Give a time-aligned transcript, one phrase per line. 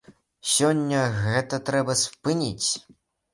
[0.53, 2.69] Сёння гэта трэба спыніць!